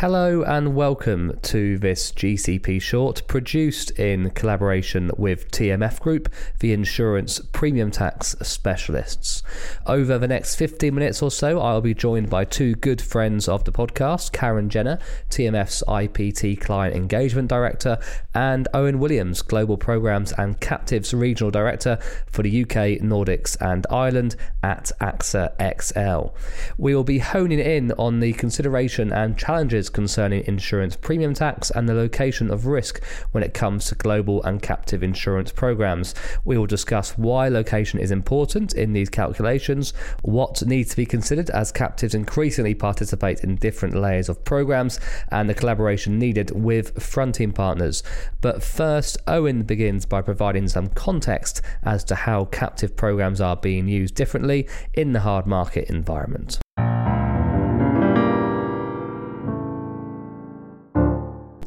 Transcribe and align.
Hello 0.00 0.44
and 0.44 0.76
welcome 0.76 1.36
to 1.42 1.76
this 1.76 2.12
GCP 2.12 2.80
short 2.80 3.26
produced 3.26 3.90
in 3.98 4.30
collaboration 4.30 5.10
with 5.16 5.50
TMF 5.50 5.98
Group, 5.98 6.32
the 6.60 6.72
insurance 6.72 7.40
premium 7.40 7.90
tax 7.90 8.36
specialists. 8.40 9.42
Over 9.86 10.16
the 10.16 10.28
next 10.28 10.54
15 10.54 10.94
minutes 10.94 11.20
or 11.20 11.32
so, 11.32 11.60
I'll 11.60 11.80
be 11.80 11.94
joined 11.94 12.30
by 12.30 12.44
two 12.44 12.76
good 12.76 13.02
friends 13.02 13.48
of 13.48 13.64
the 13.64 13.72
podcast 13.72 14.30
Karen 14.30 14.70
Jenner, 14.70 15.00
TMF's 15.30 15.82
IPT 15.88 16.60
Client 16.60 16.94
Engagement 16.94 17.48
Director, 17.48 17.98
and 18.36 18.68
Owen 18.72 19.00
Williams, 19.00 19.42
Global 19.42 19.76
Programs 19.76 20.30
and 20.30 20.60
Captives 20.60 21.12
Regional 21.12 21.50
Director 21.50 21.98
for 22.30 22.44
the 22.44 22.62
UK, 22.62 23.02
Nordics, 23.02 23.56
and 23.60 23.84
Ireland 23.90 24.36
at 24.62 24.92
AXA 25.00 25.56
XL. 25.80 26.36
We 26.80 26.94
will 26.94 27.02
be 27.02 27.18
honing 27.18 27.58
in 27.58 27.90
on 27.98 28.20
the 28.20 28.32
consideration 28.34 29.12
and 29.12 29.36
challenges 29.36 29.87
concerning 29.90 30.44
insurance 30.46 30.96
premium 30.96 31.34
tax 31.34 31.70
and 31.70 31.88
the 31.88 31.94
location 31.94 32.50
of 32.50 32.66
risk 32.66 33.02
when 33.32 33.42
it 33.42 33.54
comes 33.54 33.86
to 33.86 33.94
global 33.94 34.42
and 34.42 34.62
captive 34.62 35.02
insurance 35.02 35.50
programs. 35.52 36.14
We 36.44 36.58
will 36.58 36.66
discuss 36.66 37.16
why 37.16 37.48
location 37.48 37.98
is 37.98 38.10
important 38.10 38.74
in 38.74 38.92
these 38.92 39.08
calculations, 39.08 39.92
what 40.22 40.64
needs 40.66 40.90
to 40.90 40.96
be 40.96 41.06
considered 41.06 41.50
as 41.50 41.72
captives 41.72 42.14
increasingly 42.14 42.74
participate 42.74 43.40
in 43.40 43.56
different 43.56 43.94
layers 43.94 44.28
of 44.28 44.44
programs, 44.44 45.00
and 45.30 45.48
the 45.48 45.54
collaboration 45.54 46.18
needed 46.18 46.50
with 46.50 47.02
fronting 47.02 47.52
partners. 47.52 48.02
But 48.40 48.62
first, 48.62 49.18
Owen 49.26 49.62
begins 49.62 50.06
by 50.06 50.22
providing 50.22 50.68
some 50.68 50.88
context 50.88 51.62
as 51.82 52.04
to 52.04 52.14
how 52.14 52.46
captive 52.46 52.96
programs 52.96 53.40
are 53.40 53.56
being 53.56 53.88
used 53.88 54.14
differently 54.14 54.68
in 54.94 55.12
the 55.12 55.20
hard 55.20 55.46
market 55.46 55.88
environment. 55.88 56.58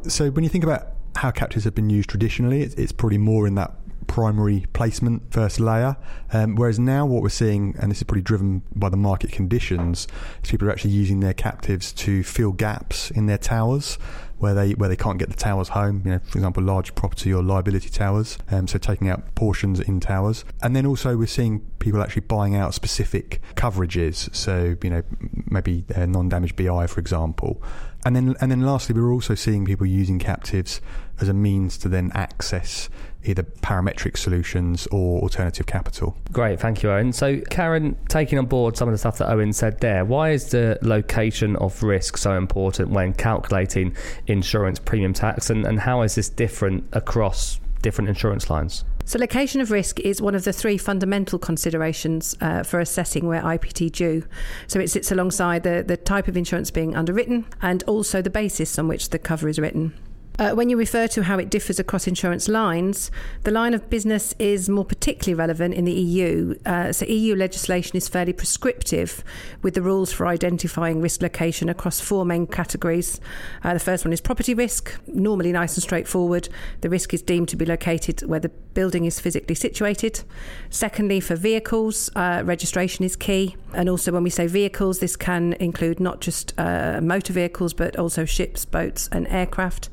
So 0.08 0.30
when 0.30 0.44
you 0.44 0.50
think 0.50 0.64
about 0.64 0.88
how 1.16 1.30
captives 1.30 1.64
have 1.64 1.74
been 1.74 1.90
used 1.90 2.08
traditionally, 2.10 2.62
it's, 2.62 2.74
it's 2.74 2.92
probably 2.92 3.18
more 3.18 3.46
in 3.46 3.54
that 3.56 3.72
primary 4.06 4.66
placement 4.72 5.32
first 5.32 5.58
layer. 5.58 5.96
Um, 6.32 6.56
whereas 6.56 6.78
now, 6.78 7.06
what 7.06 7.22
we're 7.22 7.30
seeing, 7.30 7.74
and 7.80 7.90
this 7.90 7.98
is 7.98 8.04
probably 8.04 8.22
driven 8.22 8.62
by 8.74 8.88
the 8.88 8.96
market 8.96 9.32
conditions, 9.32 10.06
is 10.42 10.50
people 10.50 10.68
are 10.68 10.70
actually 10.70 10.90
using 10.90 11.20
their 11.20 11.34
captives 11.34 11.92
to 11.92 12.22
fill 12.22 12.52
gaps 12.52 13.10
in 13.10 13.26
their 13.26 13.38
towers 13.38 13.98
where 14.42 14.54
they 14.54 14.72
where 14.72 14.88
they 14.88 14.96
can't 14.96 15.18
get 15.18 15.30
the 15.30 15.36
towers 15.36 15.68
home. 15.68 16.02
You 16.04 16.12
know, 16.12 16.18
for 16.18 16.36
example, 16.38 16.62
large 16.62 16.94
property 16.94 17.32
or 17.32 17.42
liability 17.42 17.88
towers. 17.88 18.38
Um, 18.50 18.66
so 18.66 18.76
taking 18.76 19.08
out 19.08 19.34
portions 19.34 19.80
in 19.80 20.00
towers, 20.00 20.44
and 20.62 20.74
then 20.74 20.84
also 20.84 21.16
we're 21.16 21.26
seeing 21.26 21.60
people 21.78 22.02
actually 22.02 22.22
buying 22.22 22.56
out 22.56 22.74
specific 22.74 23.40
coverages. 23.54 24.34
So 24.34 24.76
you 24.82 24.90
know, 24.90 25.02
maybe 25.46 25.84
non-damage 25.96 26.56
BI, 26.56 26.86
for 26.86 27.00
example. 27.00 27.62
And 28.04 28.16
then, 28.16 28.34
and 28.40 28.50
then, 28.50 28.62
lastly, 28.62 29.00
we're 29.00 29.12
also 29.12 29.34
seeing 29.34 29.64
people 29.64 29.86
using 29.86 30.18
captives 30.18 30.80
as 31.20 31.28
a 31.28 31.32
means 31.32 31.78
to 31.78 31.88
then 31.88 32.10
access 32.14 32.88
either 33.24 33.42
parametric 33.42 34.16
solutions 34.16 34.88
or 34.90 35.20
alternative 35.20 35.66
capital. 35.66 36.16
Great, 36.32 36.58
thank 36.58 36.82
you, 36.82 36.90
Owen. 36.90 37.12
So, 37.12 37.40
Karen, 37.50 37.96
taking 38.08 38.38
on 38.38 38.46
board 38.46 38.76
some 38.76 38.88
of 38.88 38.92
the 38.92 38.98
stuff 38.98 39.18
that 39.18 39.30
Owen 39.30 39.52
said 39.52 39.80
there, 39.80 40.04
why 40.04 40.30
is 40.30 40.50
the 40.50 40.78
location 40.82 41.54
of 41.56 41.80
risk 41.82 42.16
so 42.16 42.36
important 42.36 42.90
when 42.90 43.12
calculating 43.12 43.94
insurance 44.26 44.80
premium 44.80 45.12
tax, 45.12 45.50
and, 45.50 45.64
and 45.64 45.78
how 45.78 46.02
is 46.02 46.16
this 46.16 46.28
different 46.28 46.84
across 46.92 47.60
different 47.82 48.08
insurance 48.08 48.50
lines? 48.50 48.84
So, 49.04 49.18
location 49.18 49.60
of 49.60 49.70
risk 49.70 49.98
is 50.00 50.22
one 50.22 50.34
of 50.34 50.44
the 50.44 50.52
three 50.52 50.78
fundamental 50.78 51.38
considerations 51.38 52.36
uh, 52.40 52.62
for 52.62 52.78
assessing 52.78 53.26
where 53.26 53.42
IPT 53.42 53.92
due. 53.92 54.24
So, 54.68 54.78
it 54.78 54.90
sits 54.90 55.10
alongside 55.10 55.64
the, 55.64 55.84
the 55.86 55.96
type 55.96 56.28
of 56.28 56.36
insurance 56.36 56.70
being 56.70 56.94
underwritten 56.94 57.46
and 57.60 57.82
also 57.84 58.22
the 58.22 58.30
basis 58.30 58.78
on 58.78 58.86
which 58.86 59.10
the 59.10 59.18
cover 59.18 59.48
is 59.48 59.58
written. 59.58 59.92
Uh, 60.38 60.52
when 60.52 60.70
you 60.70 60.78
refer 60.78 61.06
to 61.06 61.22
how 61.22 61.38
it 61.38 61.50
differs 61.50 61.78
across 61.78 62.06
insurance 62.06 62.48
lines, 62.48 63.10
the 63.44 63.50
line 63.50 63.74
of 63.74 63.90
business 63.90 64.34
is 64.38 64.68
more 64.68 64.84
particularly 64.84 65.34
relevant 65.34 65.74
in 65.74 65.84
the 65.84 65.92
EU. 65.92 66.54
Uh, 66.64 66.90
so, 66.90 67.04
EU 67.06 67.36
legislation 67.36 67.96
is 67.96 68.08
fairly 68.08 68.32
prescriptive 68.32 69.22
with 69.60 69.74
the 69.74 69.82
rules 69.82 70.10
for 70.10 70.26
identifying 70.26 71.02
risk 71.02 71.20
location 71.20 71.68
across 71.68 72.00
four 72.00 72.24
main 72.24 72.46
categories. 72.46 73.20
Uh, 73.62 73.74
the 73.74 73.80
first 73.80 74.06
one 74.06 74.12
is 74.12 74.22
property 74.22 74.54
risk, 74.54 74.98
normally 75.06 75.52
nice 75.52 75.76
and 75.76 75.82
straightforward. 75.82 76.48
The 76.80 76.88
risk 76.88 77.12
is 77.12 77.20
deemed 77.20 77.48
to 77.50 77.56
be 77.56 77.66
located 77.66 78.22
where 78.22 78.40
the 78.40 78.48
building 78.48 79.04
is 79.04 79.20
physically 79.20 79.54
situated. 79.54 80.22
Secondly, 80.70 81.20
for 81.20 81.36
vehicles, 81.36 82.10
uh, 82.16 82.42
registration 82.42 83.04
is 83.04 83.16
key. 83.16 83.54
And 83.74 83.88
also, 83.88 84.12
when 84.12 84.22
we 84.22 84.30
say 84.30 84.46
vehicles, 84.46 85.00
this 85.00 85.14
can 85.14 85.52
include 85.54 86.00
not 86.00 86.20
just 86.20 86.54
uh, 86.58 87.00
motor 87.02 87.34
vehicles, 87.34 87.74
but 87.74 87.96
also 87.96 88.24
ships, 88.24 88.64
boats, 88.64 89.10
and 89.12 89.26
aircraft. 89.28 89.90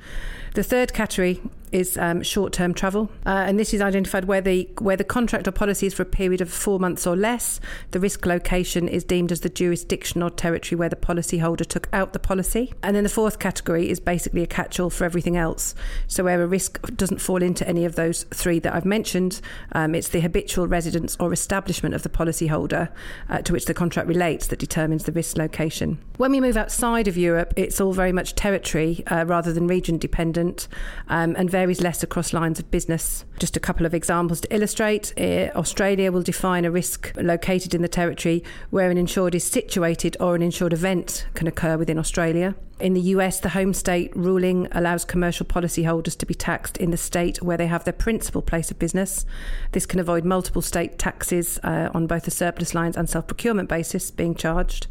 The 0.53 0.63
third 0.63 0.93
category 0.93 1.41
is 1.71 1.97
um, 1.97 2.23
short-term 2.23 2.73
travel, 2.73 3.09
uh, 3.25 3.45
and 3.47 3.59
this 3.59 3.73
is 3.73 3.81
identified 3.81 4.25
where 4.25 4.41
the 4.41 4.69
where 4.79 4.97
the 4.97 5.03
contract 5.03 5.47
or 5.47 5.51
policy 5.51 5.85
is 5.85 5.93
for 5.93 6.03
a 6.03 6.05
period 6.05 6.41
of 6.41 6.49
four 6.49 6.79
months 6.79 7.05
or 7.05 7.15
less. 7.15 7.59
The 7.91 7.99
risk 7.99 8.25
location 8.25 8.87
is 8.87 9.03
deemed 9.03 9.31
as 9.31 9.41
the 9.41 9.49
jurisdiction 9.49 10.23
or 10.23 10.29
territory 10.29 10.77
where 10.77 10.89
the 10.89 10.95
policyholder 10.95 11.65
took 11.65 11.87
out 11.93 12.13
the 12.13 12.19
policy. 12.19 12.73
And 12.83 12.95
then 12.95 13.03
the 13.03 13.09
fourth 13.09 13.39
category 13.39 13.89
is 13.89 13.99
basically 13.99 14.43
a 14.43 14.47
catch-all 14.47 14.89
for 14.89 15.05
everything 15.05 15.37
else. 15.37 15.75
So 16.07 16.23
where 16.23 16.41
a 16.41 16.47
risk 16.47 16.81
doesn't 16.95 17.19
fall 17.21 17.41
into 17.41 17.67
any 17.67 17.85
of 17.85 17.95
those 17.95 18.23
three 18.31 18.59
that 18.59 18.73
I've 18.73 18.85
mentioned, 18.85 19.41
um, 19.73 19.95
it's 19.95 20.09
the 20.09 20.21
habitual 20.21 20.67
residence 20.67 21.17
or 21.19 21.33
establishment 21.33 21.95
of 21.95 22.03
the 22.03 22.09
policyholder 22.09 22.89
uh, 23.29 23.41
to 23.41 23.53
which 23.53 23.65
the 23.65 23.73
contract 23.73 24.07
relates 24.07 24.47
that 24.47 24.59
determines 24.59 25.03
the 25.03 25.11
risk 25.11 25.37
location. 25.37 25.99
When 26.17 26.31
we 26.31 26.41
move 26.41 26.57
outside 26.57 27.07
of 27.07 27.17
Europe, 27.17 27.53
it's 27.55 27.79
all 27.79 27.93
very 27.93 28.11
much 28.11 28.35
territory 28.35 29.03
uh, 29.07 29.25
rather 29.25 29.53
than 29.53 29.67
region 29.67 29.97
dependent, 29.97 30.67
um, 31.07 31.35
and 31.37 31.49
varies 31.59 31.81
less 31.81 32.01
across 32.03 32.31
lines 32.31 32.57
of 32.57 32.71
business. 32.71 33.25
Just 33.37 33.57
a 33.57 33.59
couple 33.59 33.85
of 33.85 33.93
examples 33.93 34.39
to 34.39 34.55
illustrate 34.55 35.11
uh, 35.17 35.51
Australia 35.57 36.09
will 36.09 36.21
define 36.21 36.63
a 36.63 36.71
risk 36.71 37.11
located 37.17 37.73
in 37.73 37.81
the 37.81 37.89
territory 37.89 38.41
where 38.69 38.89
an 38.89 38.97
insured 38.97 39.35
is 39.35 39.43
situated 39.43 40.15
or 40.21 40.35
an 40.35 40.41
insured 40.41 40.71
event 40.71 41.27
can 41.33 41.47
occur 41.47 41.77
within 41.77 41.99
Australia. 41.99 42.55
In 42.79 42.93
the 42.93 43.01
US, 43.13 43.41
the 43.41 43.49
home 43.49 43.73
state 43.73 44.15
ruling 44.15 44.69
allows 44.71 45.03
commercial 45.03 45.45
policyholders 45.45 46.17
to 46.19 46.25
be 46.25 46.33
taxed 46.33 46.77
in 46.77 46.91
the 46.91 46.97
state 47.11 47.41
where 47.41 47.57
they 47.57 47.67
have 47.67 47.83
their 47.83 47.91
principal 47.91 48.41
place 48.41 48.71
of 48.71 48.79
business. 48.79 49.25
This 49.73 49.85
can 49.85 49.99
avoid 49.99 50.23
multiple 50.23 50.61
state 50.61 50.97
taxes 50.97 51.59
uh, 51.65 51.89
on 51.93 52.07
both 52.07 52.23
the 52.23 52.31
surplus 52.31 52.73
lines 52.73 52.95
and 52.95 53.09
self 53.09 53.27
procurement 53.27 53.67
basis 53.67 54.11
being 54.11 54.33
charged. 54.33 54.87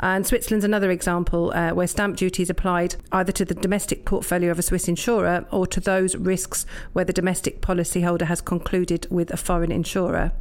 And 0.00 0.26
Switzerland's 0.26 0.64
another 0.64 0.90
example 0.90 1.52
uh, 1.54 1.72
where 1.72 1.86
stamp 1.86 2.16
duty 2.16 2.42
is 2.42 2.50
applied 2.50 2.96
either 3.10 3.32
to 3.32 3.44
the 3.44 3.54
domestic 3.54 4.04
portfolio 4.04 4.50
of 4.50 4.58
a 4.58 4.62
Swiss 4.62 4.88
insurer 4.88 5.46
or 5.50 5.66
to 5.66 5.80
those 5.80 6.14
risks 6.16 6.66
where 6.92 7.04
the 7.04 7.12
domestic 7.12 7.60
policyholder 7.60 8.22
has 8.22 8.40
concluded 8.40 9.06
with 9.10 9.32
a 9.32 9.36
foreign 9.36 9.72
insurer. 9.72 10.32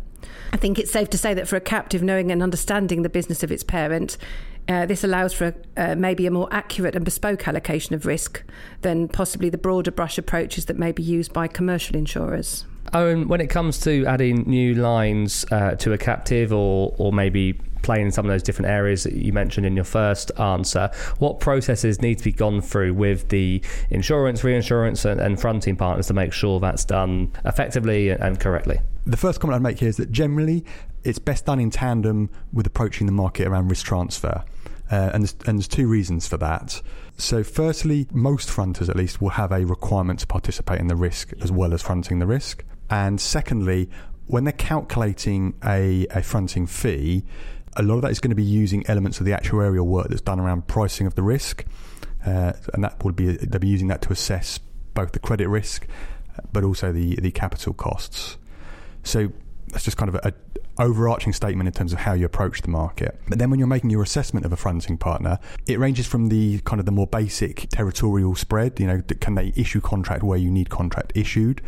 I 0.52 0.58
think 0.58 0.80
it's 0.80 0.92
safe 0.92 1.10
to 1.12 1.18
say 1.18 1.34
that 1.34 1.48
for 1.48 1.56
a 1.56 1.62
captive, 1.62 2.04
knowing 2.04 2.32
and 2.32 2.42
understanding 2.42 3.02
the 3.02 3.10
business 3.10 3.44
of 3.44 3.52
its 3.52 3.64
parent, 3.64 4.18
uh, 4.68 4.86
this 4.86 5.04
allows 5.04 5.34
for 5.34 5.56
uh, 5.76 5.96
maybe 5.96 6.26
a 6.26 6.32
more 6.32 6.50
accurate 6.52 6.96
and 6.96 7.06
bespoke 7.06 7.48
allocation 7.48 7.96
of 7.96 8.06
risk 8.06 8.44
than 8.82 9.08
possibly 9.08 9.50
the 9.50 9.58
broader 9.58 9.92
brush 9.92 10.18
approaches 10.18 10.66
that 10.66 10.78
may 10.78 10.92
be 10.92 11.04
used 11.04 11.32
by 11.34 11.48
commercial 11.48 11.96
insurers. 11.96 12.66
Owen, 12.94 13.28
when 13.28 13.42
it 13.42 13.48
comes 13.48 13.80
to 13.82 14.06
adding 14.06 14.44
new 14.44 14.74
lines 14.74 15.46
uh, 15.52 15.76
to 15.76 15.94
a 15.94 15.98
captive 15.98 16.54
or, 16.54 16.94
or 16.98 17.12
maybe 17.12 17.60
playing 17.88 18.08
in 18.08 18.12
some 18.12 18.26
of 18.26 18.30
those 18.30 18.44
different 18.44 18.70
areas 18.70 19.04
that 19.04 19.14
you 19.14 19.32
mentioned 19.32 19.66
in 19.66 19.74
your 19.74 19.86
first 19.86 20.30
answer, 20.38 20.92
what 21.20 21.40
processes 21.40 22.02
need 22.02 22.18
to 22.18 22.24
be 22.26 22.34
gone 22.34 22.60
through 22.60 22.94
with 22.94 23.30
the 23.30 23.62
insurance, 23.90 24.44
reinsurance, 24.44 25.06
and, 25.06 25.22
and 25.22 25.40
fronting 25.40 25.78
partners 25.78 26.08
to 26.08 26.14
make 26.14 26.34
sure 26.34 26.60
that's 26.60 26.84
done 26.84 27.32
effectively 27.46 28.10
and 28.10 28.42
correctly? 28.42 28.78
The 29.06 29.16
first 29.16 29.40
comment 29.40 29.56
I'd 29.56 29.64
make 29.64 29.80
here 29.80 29.88
is 29.88 29.96
that 29.98 30.12
generally 30.12 30.66
it's 31.06 31.18
best 31.18 31.46
done 31.46 31.62
in 31.62 31.70
tandem 31.70 32.30
with 32.52 32.68
approaching 32.68 33.08
the 33.08 33.14
market 33.14 33.48
around 33.48 33.70
risk 33.70 33.86
transfer. 33.86 34.44
Uh, 34.92 35.12
and, 35.14 35.24
there's, 35.24 35.36
and 35.46 35.58
there's 35.58 35.68
two 35.70 35.88
reasons 35.88 36.28
for 36.28 36.36
that. 36.38 36.82
So, 37.18 37.42
firstly, 37.42 38.08
most 38.12 38.50
fronters 38.50 38.90
at 38.90 38.98
least 38.98 39.22
will 39.22 39.30
have 39.30 39.54
a 39.54 39.66
requirement 39.66 40.20
to 40.20 40.28
participate 40.28 40.80
in 40.80 40.88
the 40.88 40.96
risk 40.96 41.32
as 41.42 41.52
well 41.54 41.74
as 41.74 41.82
fronting 41.82 42.20
the 42.20 42.28
risk. 42.28 42.64
And 42.90 43.20
secondly, 43.20 43.90
when 44.28 44.44
they're 44.44 44.54
calculating 44.54 45.54
a, 45.64 46.06
a 46.12 46.22
fronting 46.22 46.68
fee, 46.68 47.24
a 47.78 47.84
lot 47.84 47.96
of 47.96 48.02
that 48.02 48.12
is 48.12 48.20
going 48.20 48.32
to 48.32 48.36
be 48.36 48.44
using 48.44 48.86
elements 48.88 49.20
of 49.20 49.26
the 49.26 49.32
actuarial 49.32 49.86
work 49.86 50.10
that's 50.10 50.22
done 50.22 50.40
around 50.40 50.68
pricing 50.68 51.08
of 51.08 51.16
the 51.16 51.24
risk, 51.24 51.66
uh, 52.26 52.54
and 52.74 52.84
that 52.84 53.04
will 53.04 53.12
be 53.14 53.38
they'll 53.38 53.60
be 53.60 53.68
using 53.68 53.88
that 53.88 54.02
to 54.04 54.12
assess 54.12 54.60
both 54.94 55.12
the 55.12 55.20
credit 55.20 55.48
risk, 55.48 55.88
but 56.52 56.64
also 56.64 56.92
the 56.92 57.16
the 57.16 57.32
capital 57.32 57.74
costs. 57.74 58.38
So 59.04 59.32
that's 59.70 59.86
just 59.86 59.98
kind 59.98 60.10
of 60.10 60.16
a, 60.16 60.28
a 60.30 60.34
overarching 60.80 61.34
statement 61.34 61.68
in 61.68 61.74
terms 61.74 61.94
of 61.94 62.00
how 62.00 62.14
you 62.14 62.26
approach 62.26 62.62
the 62.62 62.70
market. 62.70 63.20
But 63.28 63.40
then 63.40 63.50
when 63.50 63.60
you're 63.60 63.68
making 63.68 63.90
your 63.90 64.04
assessment 64.04 64.46
of 64.46 64.52
a 64.52 64.56
fronting 64.56 64.98
partner, 64.98 65.40
it 65.66 65.80
ranges 65.80 66.06
from 66.06 66.30
the 66.30 66.60
kind 66.60 66.80
of 66.80 66.86
the 66.86 66.92
more 66.92 67.08
basic 67.08 67.68
territorial 67.70 68.36
spread, 68.36 68.80
you 68.80 68.88
know, 68.88 69.02
can 69.20 69.36
they 69.36 69.54
issue 69.56 69.82
contract 69.82 70.24
where 70.24 70.38
you 70.38 70.52
need 70.52 70.70
contract 70.70 71.14
issued, 71.16 71.62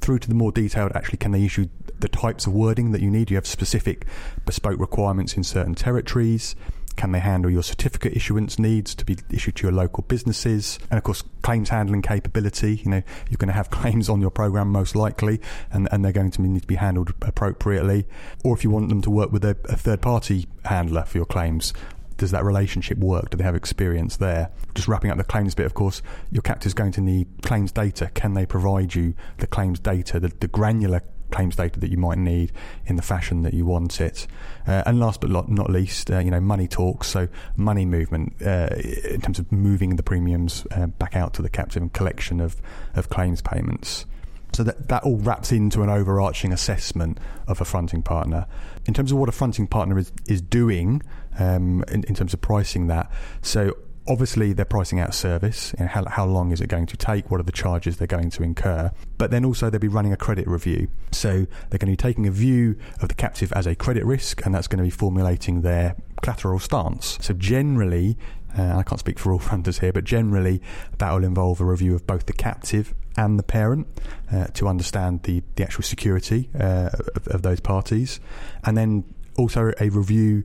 through 0.00 0.20
to 0.20 0.28
the 0.28 0.34
more 0.34 0.52
detailed 0.52 0.92
actually 0.94 1.18
can 1.18 1.32
they 1.32 1.44
issue 1.44 1.68
the 1.98 2.08
types 2.08 2.46
of 2.46 2.52
wording 2.52 2.92
that 2.92 3.00
you 3.00 3.10
need. 3.10 3.30
You 3.30 3.36
have 3.36 3.46
specific 3.46 4.06
bespoke 4.44 4.78
requirements 4.78 5.36
in 5.36 5.44
certain 5.44 5.74
territories. 5.74 6.54
Can 6.96 7.12
they 7.12 7.18
handle 7.18 7.50
your 7.50 7.62
certificate 7.62 8.16
issuance 8.16 8.58
needs 8.58 8.94
to 8.94 9.04
be 9.04 9.18
issued 9.30 9.56
to 9.56 9.64
your 9.64 9.72
local 9.72 10.02
businesses? 10.08 10.78
And 10.90 10.96
of 10.96 11.04
course, 11.04 11.22
claims 11.42 11.68
handling 11.68 12.00
capability. 12.00 12.76
You 12.84 12.90
know, 12.90 13.02
you're 13.28 13.36
going 13.36 13.48
to 13.48 13.54
have 13.54 13.70
claims 13.70 14.08
on 14.08 14.20
your 14.20 14.30
program 14.30 14.72
most 14.72 14.96
likely, 14.96 15.40
and, 15.70 15.88
and 15.92 16.04
they're 16.04 16.12
going 16.12 16.30
to 16.30 16.42
need 16.42 16.62
to 16.62 16.66
be 16.66 16.76
handled 16.76 17.12
appropriately. 17.20 18.06
Or 18.44 18.56
if 18.56 18.64
you 18.64 18.70
want 18.70 18.88
them 18.88 19.02
to 19.02 19.10
work 19.10 19.30
with 19.30 19.44
a, 19.44 19.56
a 19.64 19.76
third 19.76 20.00
party 20.00 20.46
handler 20.64 21.04
for 21.04 21.18
your 21.18 21.26
claims, 21.26 21.74
does 22.16 22.30
that 22.30 22.44
relationship 22.44 22.98
work? 22.98 23.30
Do 23.30 23.36
they 23.36 23.44
have 23.44 23.54
experience 23.54 24.16
there? 24.16 24.50
Just 24.74 24.88
wrapping 24.88 25.10
up 25.10 25.18
the 25.18 25.24
claims 25.24 25.54
bit, 25.54 25.66
of 25.66 25.74
course, 25.74 26.02
your 26.30 26.42
captor 26.42 26.66
is 26.66 26.74
going 26.74 26.92
to 26.92 27.00
need 27.00 27.28
claims 27.42 27.72
data. 27.72 28.10
Can 28.14 28.34
they 28.34 28.46
provide 28.46 28.94
you 28.94 29.14
the 29.38 29.46
claims 29.46 29.78
data, 29.78 30.18
the, 30.20 30.28
the 30.40 30.48
granular 30.48 31.02
claims 31.30 31.56
data 31.56 31.78
that 31.80 31.90
you 31.90 31.96
might 31.96 32.18
need 32.18 32.52
in 32.86 32.96
the 32.96 33.02
fashion 33.02 33.42
that 33.42 33.54
you 33.54 33.66
want 33.66 34.00
it. 34.00 34.26
Uh, 34.66 34.82
and 34.86 35.00
last 35.00 35.20
but 35.20 35.30
not 35.30 35.70
least, 35.70 36.10
uh, 36.10 36.18
you 36.18 36.30
know, 36.30 36.40
money 36.40 36.68
talks. 36.68 37.08
So 37.08 37.28
money 37.56 37.84
movement 37.84 38.34
uh, 38.42 38.68
in 39.10 39.20
terms 39.20 39.38
of 39.38 39.50
moving 39.50 39.96
the 39.96 40.02
premiums 40.02 40.66
uh, 40.70 40.86
back 40.86 41.16
out 41.16 41.34
to 41.34 41.42
the 41.42 41.48
captive 41.48 41.82
and 41.82 41.92
collection 41.92 42.40
of, 42.40 42.56
of 42.94 43.08
claims 43.08 43.42
payments. 43.42 44.06
So 44.56 44.62
that, 44.62 44.88
that 44.88 45.02
all 45.02 45.18
wraps 45.18 45.52
into 45.52 45.82
an 45.82 45.90
overarching 45.90 46.50
assessment 46.50 47.18
of 47.46 47.60
a 47.60 47.64
fronting 47.66 48.00
partner. 48.00 48.46
In 48.86 48.94
terms 48.94 49.12
of 49.12 49.18
what 49.18 49.28
a 49.28 49.32
fronting 49.32 49.66
partner 49.66 49.98
is, 49.98 50.10
is 50.26 50.40
doing 50.40 51.02
um, 51.38 51.84
in, 51.88 52.04
in 52.04 52.14
terms 52.14 52.32
of 52.32 52.40
pricing 52.40 52.86
that, 52.86 53.12
so 53.42 53.76
obviously 54.08 54.54
they're 54.54 54.64
pricing 54.64 54.98
out 54.98 55.12
service 55.12 55.74
know, 55.78 55.86
how, 55.86 56.04
how 56.06 56.24
long 56.24 56.52
is 56.52 56.60
it 56.60 56.68
going 56.68 56.86
to 56.86 56.96
take 56.96 57.28
what 57.30 57.40
are 57.40 57.42
the 57.42 57.50
charges 57.50 57.96
they're 57.96 58.06
going 58.06 58.30
to 58.30 58.44
incur 58.44 58.88
but 59.18 59.32
then 59.32 59.44
also 59.44 59.68
they'll 59.68 59.80
be 59.80 59.88
running 59.88 60.12
a 60.12 60.16
credit 60.16 60.46
review 60.46 60.86
so 61.10 61.44
they're 61.68 61.78
going 61.78 61.80
to 61.80 61.86
be 61.86 61.96
taking 61.96 62.24
a 62.24 62.30
view 62.30 62.76
of 63.02 63.08
the 63.08 63.14
captive 63.14 63.52
as 63.54 63.66
a 63.66 63.74
credit 63.74 64.04
risk 64.04 64.46
and 64.46 64.54
that's 64.54 64.68
going 64.68 64.78
to 64.78 64.84
be 64.84 64.90
formulating 64.90 65.62
their 65.62 65.96
collateral 66.22 66.60
stance 66.60 67.18
so 67.20 67.34
generally 67.34 68.16
uh, 68.58 68.76
I 68.76 68.82
can't 68.82 69.00
speak 69.00 69.18
for 69.18 69.32
all 69.32 69.38
fronters 69.50 69.80
here, 69.80 69.92
but 69.92 70.04
generally 70.04 70.60
that 70.98 71.12
will 71.12 71.24
involve 71.24 71.60
a 71.60 71.64
review 71.64 71.94
of 71.94 72.06
both 72.06 72.26
the 72.26 72.32
captive 72.32 72.94
and 73.16 73.38
the 73.38 73.42
parent 73.42 73.86
uh, 74.32 74.46
to 74.48 74.68
understand 74.68 75.22
the, 75.22 75.42
the 75.56 75.62
actual 75.62 75.82
security 75.82 76.50
uh, 76.58 76.90
of, 77.14 77.28
of, 77.28 77.42
those 77.42 77.60
parties, 77.60 78.20
and 78.64 78.76
then 78.76 79.04
also 79.36 79.72
a 79.80 79.88
review 79.88 80.44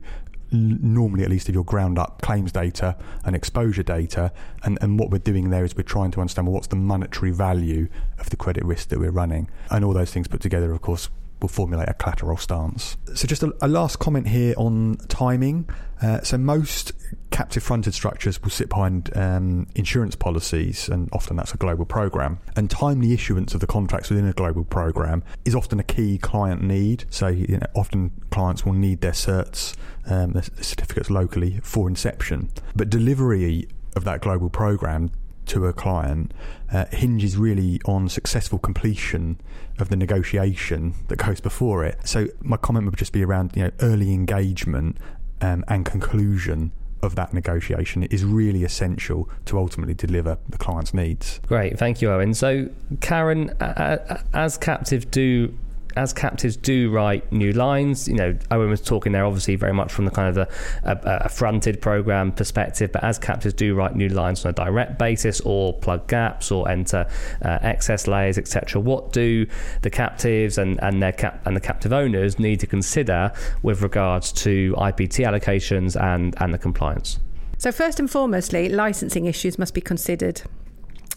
normally 0.52 1.24
at 1.24 1.30
least 1.30 1.48
of 1.48 1.54
your 1.54 1.64
ground 1.64 1.98
up 1.98 2.20
claims 2.20 2.52
data 2.52 2.96
and 3.24 3.34
exposure 3.34 3.82
data. 3.82 4.32
And, 4.62 4.78
and 4.82 4.98
what 4.98 5.10
we're 5.10 5.18
doing 5.18 5.50
there 5.50 5.64
is 5.64 5.74
we're 5.74 5.82
trying 5.82 6.10
to 6.12 6.20
understand 6.20 6.46
well, 6.46 6.54
what's 6.54 6.66
the 6.66 6.76
monetary 6.76 7.30
value 7.30 7.88
of 8.18 8.30
the 8.30 8.36
credit 8.36 8.64
risk 8.64 8.88
that 8.88 8.98
we're 8.98 9.10
running. 9.10 9.48
And 9.70 9.84
all 9.84 9.94
those 9.94 10.12
things 10.12 10.28
put 10.28 10.40
together, 10.40 10.72
of 10.72 10.82
course, 10.82 11.08
will 11.42 11.48
formulate 11.48 11.88
a 11.88 11.94
collateral 11.94 12.36
stance. 12.36 12.96
So, 13.14 13.26
just 13.26 13.42
a, 13.42 13.54
a 13.60 13.68
last 13.68 13.98
comment 13.98 14.28
here 14.28 14.54
on 14.56 14.96
timing. 15.08 15.68
Uh, 16.00 16.20
so, 16.22 16.38
most 16.38 16.92
captive 17.30 17.62
fronted 17.62 17.94
structures 17.94 18.40
will 18.42 18.50
sit 18.50 18.68
behind 18.68 19.10
um, 19.16 19.66
insurance 19.74 20.14
policies, 20.14 20.88
and 20.88 21.08
often 21.12 21.36
that's 21.36 21.52
a 21.54 21.56
global 21.56 21.84
program. 21.84 22.38
And 22.56 22.70
timely 22.70 23.12
issuance 23.12 23.54
of 23.54 23.60
the 23.60 23.66
contracts 23.66 24.10
within 24.10 24.26
a 24.26 24.32
global 24.32 24.64
program 24.64 25.22
is 25.44 25.54
often 25.54 25.80
a 25.80 25.84
key 25.84 26.18
client 26.18 26.62
need. 26.62 27.04
So, 27.10 27.28
you 27.28 27.58
know, 27.58 27.66
often 27.74 28.12
clients 28.30 28.64
will 28.64 28.74
need 28.74 29.00
their 29.00 29.12
certs, 29.12 29.74
um, 30.06 30.32
their 30.32 30.42
certificates 30.42 31.10
locally 31.10 31.60
for 31.62 31.88
inception. 31.88 32.48
But 32.76 32.90
delivery 32.90 33.68
of 33.96 34.04
that 34.04 34.20
global 34.20 34.48
program 34.48 35.10
to 35.46 35.66
a 35.66 35.72
client 35.72 36.32
uh, 36.72 36.86
hinges 36.92 37.36
really 37.36 37.80
on 37.84 38.08
successful 38.08 38.58
completion 38.58 39.40
of 39.78 39.88
the 39.88 39.96
negotiation 39.96 40.94
that 41.08 41.16
goes 41.16 41.40
before 41.40 41.84
it. 41.84 41.98
So 42.06 42.28
my 42.40 42.56
comment 42.56 42.86
would 42.86 42.96
just 42.96 43.12
be 43.12 43.24
around 43.24 43.52
you 43.54 43.64
know 43.64 43.70
early 43.80 44.12
engagement 44.12 44.98
um, 45.40 45.64
and 45.68 45.84
conclusion 45.84 46.72
of 47.02 47.16
that 47.16 47.34
negotiation 47.34 48.04
is 48.04 48.24
really 48.24 48.62
essential 48.62 49.28
to 49.44 49.58
ultimately 49.58 49.94
deliver 49.94 50.38
the 50.48 50.56
client's 50.56 50.94
needs. 50.94 51.40
Great, 51.46 51.78
thank 51.78 52.00
you, 52.00 52.10
Owen. 52.10 52.32
So, 52.32 52.68
Karen, 53.00 53.50
as 53.60 54.56
captive 54.56 55.10
do 55.10 55.52
as 55.96 56.12
captives 56.12 56.56
do 56.56 56.90
write 56.90 57.30
new 57.32 57.52
lines, 57.52 58.08
you 58.08 58.14
know, 58.14 58.36
Owen 58.50 58.70
was 58.70 58.80
talking 58.80 59.12
there 59.12 59.24
obviously 59.24 59.56
very 59.56 59.72
much 59.72 59.92
from 59.92 60.04
the 60.04 60.10
kind 60.10 60.28
of 60.28 60.34
the 60.34 60.48
a, 60.84 61.24
a 61.24 61.28
fronted 61.28 61.80
program 61.80 62.32
perspective, 62.32 62.92
but 62.92 63.02
as 63.04 63.18
captives 63.18 63.54
do 63.54 63.74
write 63.74 63.94
new 63.96 64.08
lines 64.08 64.44
on 64.44 64.50
a 64.50 64.52
direct 64.52 64.98
basis 64.98 65.40
or 65.42 65.72
plug 65.74 66.06
gaps 66.08 66.50
or 66.50 66.68
enter 66.68 67.06
uh, 67.42 67.58
excess 67.62 68.06
layers, 68.06 68.38
etc. 68.38 68.80
What 68.80 69.12
do 69.12 69.46
the 69.82 69.90
captives 69.90 70.58
and, 70.58 70.82
and 70.82 71.02
their 71.02 71.12
cap 71.12 71.40
and 71.46 71.56
the 71.56 71.60
captive 71.60 71.92
owners 71.92 72.38
need 72.38 72.60
to 72.60 72.66
consider 72.66 73.32
with 73.62 73.82
regards 73.82 74.32
to 74.32 74.74
IPT 74.78 75.26
allocations 75.26 76.00
and, 76.00 76.34
and 76.38 76.52
the 76.52 76.58
compliance? 76.58 77.18
So 77.58 77.70
first 77.70 78.00
and 78.00 78.08
foremostly, 78.08 78.72
licensing 78.72 79.26
issues 79.26 79.58
must 79.58 79.74
be 79.74 79.80
considered 79.80 80.42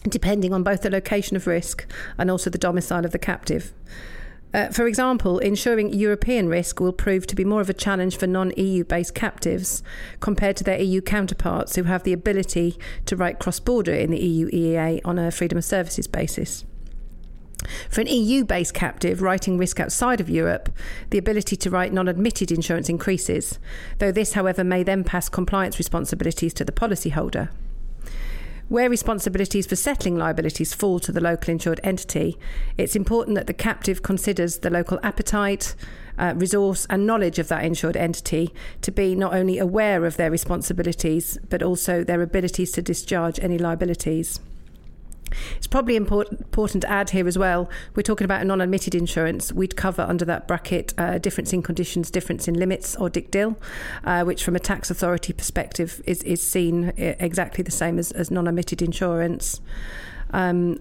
depending 0.08 0.52
on 0.52 0.62
both 0.62 0.82
the 0.82 0.90
location 0.90 1.36
of 1.36 1.46
risk 1.46 1.86
and 2.18 2.30
also 2.30 2.50
the 2.50 2.58
domicile 2.58 3.04
of 3.04 3.12
the 3.12 3.18
captive. 3.18 3.72
Uh, 4.56 4.70
for 4.70 4.86
example, 4.86 5.38
ensuring 5.40 5.92
European 5.92 6.48
risk 6.48 6.80
will 6.80 6.92
prove 6.92 7.26
to 7.26 7.36
be 7.36 7.44
more 7.44 7.60
of 7.60 7.68
a 7.68 7.74
challenge 7.74 8.16
for 8.16 8.26
non 8.26 8.50
EU 8.56 8.84
based 8.84 9.14
captives 9.14 9.82
compared 10.18 10.56
to 10.56 10.64
their 10.64 10.80
EU 10.80 11.02
counterparts 11.02 11.76
who 11.76 11.82
have 11.82 12.04
the 12.04 12.12
ability 12.14 12.78
to 13.04 13.14
write 13.14 13.38
cross 13.38 13.60
border 13.60 13.92
in 13.92 14.10
the 14.10 14.18
EU 14.18 14.48
EEA 14.48 15.02
on 15.04 15.18
a 15.18 15.30
freedom 15.30 15.58
of 15.58 15.64
services 15.64 16.06
basis. 16.06 16.64
For 17.90 18.00
an 18.00 18.06
EU 18.06 18.46
based 18.46 18.72
captive 18.72 19.20
writing 19.20 19.58
risk 19.58 19.78
outside 19.78 20.22
of 20.22 20.30
Europe, 20.30 20.70
the 21.10 21.18
ability 21.18 21.56
to 21.56 21.68
write 21.68 21.92
non 21.92 22.08
admitted 22.08 22.50
insurance 22.50 22.88
increases, 22.88 23.58
though 23.98 24.12
this, 24.12 24.32
however, 24.32 24.64
may 24.64 24.82
then 24.82 25.04
pass 25.04 25.28
compliance 25.28 25.76
responsibilities 25.76 26.54
to 26.54 26.64
the 26.64 26.72
policyholder. 26.72 27.50
Where 28.68 28.90
responsibilities 28.90 29.64
for 29.64 29.76
settling 29.76 30.16
liabilities 30.16 30.74
fall 30.74 30.98
to 31.00 31.12
the 31.12 31.20
local 31.20 31.52
insured 31.52 31.78
entity, 31.84 32.36
it's 32.76 32.96
important 32.96 33.36
that 33.36 33.46
the 33.46 33.54
captive 33.54 34.02
considers 34.02 34.58
the 34.58 34.70
local 34.70 34.98
appetite, 35.04 35.76
uh, 36.18 36.34
resource, 36.36 36.84
and 36.90 37.06
knowledge 37.06 37.38
of 37.38 37.46
that 37.46 37.64
insured 37.64 37.96
entity 37.96 38.52
to 38.82 38.90
be 38.90 39.14
not 39.14 39.34
only 39.34 39.58
aware 39.58 40.04
of 40.04 40.16
their 40.16 40.32
responsibilities, 40.32 41.38
but 41.48 41.62
also 41.62 42.02
their 42.02 42.22
abilities 42.22 42.72
to 42.72 42.82
discharge 42.82 43.38
any 43.38 43.56
liabilities. 43.56 44.40
It's 45.56 45.66
probably 45.66 45.96
important, 45.96 46.52
to 46.52 46.90
add 46.90 47.10
here 47.10 47.28
as 47.28 47.38
well. 47.38 47.68
We're 47.94 48.02
talking 48.02 48.24
about 48.24 48.42
a 48.42 48.44
non 48.44 48.60
admitted 48.60 48.94
insurance. 48.94 49.52
We'd 49.52 49.76
cover 49.76 50.02
under 50.02 50.24
that 50.24 50.48
bracket 50.48 50.94
uh, 50.98 51.18
difference 51.18 51.52
in 51.52 51.62
conditions, 51.62 52.10
difference 52.10 52.48
in 52.48 52.54
limits, 52.54 52.96
or 52.96 53.08
DICDIL, 53.08 53.56
uh, 54.04 54.24
which 54.24 54.44
from 54.44 54.56
a 54.56 54.60
tax 54.60 54.90
authority 54.90 55.32
perspective 55.32 56.02
is, 56.06 56.22
is 56.22 56.42
seen 56.42 56.90
uh, 56.90 57.14
exactly 57.18 57.62
the 57.62 57.70
same 57.70 57.98
as, 57.98 58.12
as 58.12 58.30
non 58.30 58.46
admitted 58.48 58.82
insurance. 58.82 59.60
Um, 60.30 60.80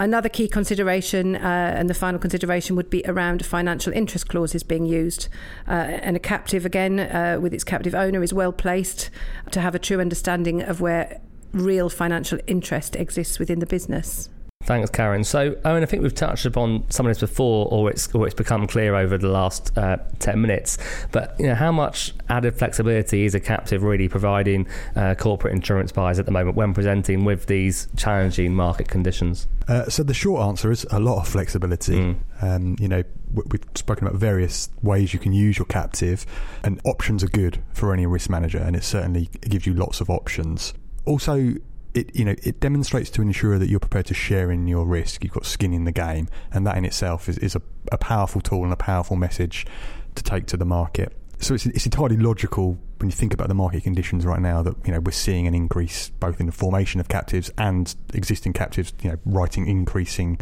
Another 0.00 0.28
key 0.28 0.46
consideration 0.46 1.34
uh, 1.34 1.74
and 1.76 1.90
the 1.90 1.94
final 1.94 2.20
consideration 2.20 2.76
would 2.76 2.88
be 2.88 3.02
around 3.06 3.44
financial 3.44 3.92
interest 3.92 4.28
clauses 4.28 4.62
being 4.62 4.86
used. 4.86 5.28
Uh, 5.66 5.72
and 5.72 6.14
a 6.14 6.20
captive, 6.20 6.64
again, 6.64 7.00
uh, 7.00 7.38
with 7.40 7.52
its 7.52 7.64
captive 7.64 7.96
owner, 7.96 8.22
is 8.22 8.32
well 8.32 8.52
placed 8.52 9.10
to 9.50 9.60
have 9.60 9.74
a 9.74 9.78
true 9.80 10.00
understanding 10.00 10.62
of 10.62 10.80
where 10.80 11.20
real 11.52 11.88
financial 11.88 12.38
interest 12.46 12.96
exists 12.96 13.38
within 13.38 13.58
the 13.58 13.66
business. 13.66 14.28
Thanks, 14.64 14.90
Karen. 14.90 15.24
So, 15.24 15.56
Owen, 15.64 15.82
I 15.82 15.86
think 15.86 16.02
we've 16.02 16.14
touched 16.14 16.44
upon 16.44 16.84
some 16.90 17.06
of 17.06 17.10
this 17.10 17.20
before, 17.20 17.68
or 17.70 17.88
it's 17.88 18.12
or 18.14 18.26
it's 18.26 18.34
become 18.34 18.66
clear 18.66 18.94
over 18.94 19.16
the 19.16 19.28
last 19.28 19.76
uh, 19.78 19.96
ten 20.18 20.42
minutes. 20.42 20.76
But 21.10 21.36
you 21.38 21.46
know, 21.46 21.54
how 21.54 21.72
much 21.72 22.12
added 22.28 22.58
flexibility 22.58 23.24
is 23.24 23.34
a 23.34 23.40
captive 23.40 23.82
really 23.82 24.08
providing 24.08 24.66
uh, 24.94 25.14
corporate 25.14 25.54
insurance 25.54 25.90
buyers 25.90 26.18
at 26.18 26.26
the 26.26 26.32
moment 26.32 26.54
when 26.54 26.74
presenting 26.74 27.24
with 27.24 27.46
these 27.46 27.88
challenging 27.96 28.54
market 28.54 28.88
conditions? 28.88 29.48
Uh, 29.68 29.88
so, 29.88 30.02
the 30.02 30.12
short 30.12 30.42
answer 30.42 30.70
is 30.70 30.84
a 30.90 31.00
lot 31.00 31.20
of 31.20 31.28
flexibility. 31.28 31.94
Mm. 31.94 32.16
Um, 32.42 32.76
you 32.78 32.88
know, 32.88 33.04
we've 33.32 33.64
spoken 33.74 34.06
about 34.06 34.20
various 34.20 34.68
ways 34.82 35.14
you 35.14 35.18
can 35.18 35.32
use 35.32 35.56
your 35.56 35.66
captive, 35.66 36.26
and 36.62 36.78
options 36.84 37.24
are 37.24 37.28
good 37.28 37.62
for 37.72 37.94
any 37.94 38.04
risk 38.04 38.28
manager, 38.28 38.58
and 38.58 38.76
it 38.76 38.84
certainly 38.84 39.30
gives 39.48 39.66
you 39.66 39.72
lots 39.72 40.02
of 40.02 40.10
options 40.10 40.74
also 41.08 41.54
it 41.94 42.14
you 42.14 42.24
know 42.24 42.34
it 42.42 42.60
demonstrates 42.60 43.10
to 43.10 43.22
an 43.22 43.28
insurer 43.28 43.58
that 43.58 43.68
you're 43.68 43.80
prepared 43.80 44.06
to 44.06 44.14
share 44.14 44.50
in 44.50 44.68
your 44.68 44.86
risk. 44.86 45.24
You've 45.24 45.32
got 45.32 45.46
skin 45.46 45.72
in 45.72 45.84
the 45.84 45.92
game, 45.92 46.28
and 46.52 46.66
that 46.66 46.76
in 46.76 46.84
itself 46.84 47.28
is, 47.28 47.38
is 47.38 47.56
a, 47.56 47.62
a 47.90 47.98
powerful 47.98 48.40
tool 48.40 48.62
and 48.64 48.72
a 48.72 48.76
powerful 48.76 49.16
message 49.16 49.66
to 50.14 50.22
take 50.22 50.46
to 50.46 50.56
the 50.56 50.64
market. 50.64 51.16
So 51.40 51.54
it's 51.54 51.66
it's 51.66 51.86
entirely 51.86 52.16
logical 52.16 52.78
when 52.98 53.08
you 53.08 53.14
think 53.16 53.32
about 53.32 53.48
the 53.48 53.54
market 53.54 53.84
conditions 53.84 54.26
right 54.26 54.40
now 54.40 54.62
that 54.62 54.74
you 54.84 54.92
know 54.92 55.00
we're 55.00 55.12
seeing 55.12 55.46
an 55.46 55.54
increase 55.54 56.10
both 56.20 56.40
in 56.40 56.46
the 56.46 56.52
formation 56.52 57.00
of 57.00 57.08
captives 57.08 57.50
and 57.56 57.94
existing 58.12 58.52
captives, 58.52 58.92
you 59.02 59.10
know, 59.10 59.18
writing 59.24 59.66
increasing 59.66 60.38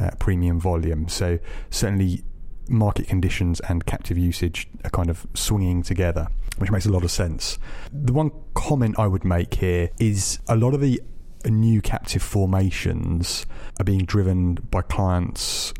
uh, 0.00 0.10
premium 0.18 0.60
volume. 0.60 1.08
So 1.08 1.38
certainly 1.70 2.22
market 2.68 3.08
conditions 3.08 3.60
and 3.60 3.84
captive 3.86 4.18
usage 4.18 4.68
are 4.84 4.90
kind 4.90 5.10
of 5.10 5.26
swinging 5.34 5.82
together, 5.82 6.28
which 6.58 6.70
makes 6.70 6.86
a 6.86 6.90
lot 6.90 7.04
of 7.04 7.10
sense. 7.10 7.58
The 7.92 8.12
one 8.12 8.30
comment 8.54 8.98
I 8.98 9.06
would 9.06 9.24
make 9.24 9.54
here 9.54 9.90
is 9.98 10.38
a 10.48 10.56
lot 10.56 10.74
of 10.74 10.80
the 10.80 11.00
new 11.44 11.80
captive 11.80 12.22
formations 12.22 13.46
are 13.78 13.84
being 13.84 14.04
driven 14.04 14.54
by 14.54 14.82
clients 14.82 15.72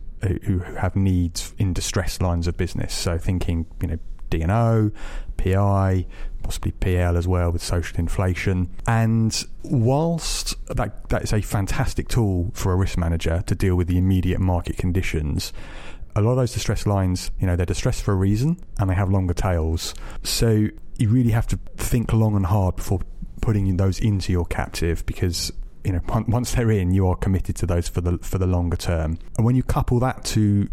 who 0.45 0.59
have 0.59 0.97
needs 0.97 1.55
in 1.59 1.73
distressed 1.73 2.23
lines 2.23 2.47
of 2.47 2.57
business. 2.57 2.95
So 2.95 3.19
thinking, 3.19 3.67
you 3.81 3.89
know, 3.89 3.99
D&O, 4.31 4.91
PI, 5.37 6.07
possibly 6.43 6.73
PL 6.73 7.17
as 7.17 7.29
well 7.29 7.51
with 7.51 7.63
social 7.63 7.99
inflation. 7.99 8.71
And 8.87 9.45
whilst 9.63 10.55
that, 10.69 11.09
that 11.09 11.23
is 11.23 11.33
a 11.33 11.43
fantastic 11.43 12.09
tool 12.09 12.51
for 12.55 12.73
a 12.73 12.77
risk 12.77 12.99
manager 12.99 13.43
to 13.47 13.55
deal 13.55 13.77
with 13.77 13.89
the 13.89 13.99
immediate 13.99 14.41
market 14.41 14.77
conditions, 14.77 15.53
a 16.17 16.23
lot 16.23 16.33
of 16.33 16.37
those 16.39 16.55
distress 16.55 16.87
lines, 16.87 17.31
you 17.39 17.47
know, 17.47 17.57
they're 17.57 17.67
distressed 17.67 18.03
for 18.03 18.13
a 18.13 18.17
reason 18.17 18.59
and 18.79 18.89
they 18.89 18.95
have 18.95 19.11
longer 19.11 19.35
tails. 19.35 19.95
So 20.23 20.69
you 20.99 21.09
really 21.09 21.31
have 21.31 21.47
to 21.49 21.59
think 21.77 22.13
long 22.13 22.35
and 22.37 22.47
hard 22.47 22.77
before 22.77 23.01
putting 23.43 23.77
those 23.77 24.01
into 24.01 24.33
your 24.33 24.47
captive 24.47 25.05
because 25.07 25.53
you 25.85 25.93
know 25.93 26.01
once 26.27 26.55
they're 26.55 26.71
in, 26.71 26.93
you 26.93 27.07
are 27.07 27.17
committed 27.17 27.55
to 27.57 27.67
those 27.67 27.89
for 27.89 28.01
the 28.01 28.19
for 28.19 28.39
the 28.39 28.47
longer 28.47 28.77
term. 28.77 29.19
And 29.37 29.45
when 29.45 29.55
you 29.55 29.63
couple 29.63 30.01
that 30.01 30.25
to 30.27 30.69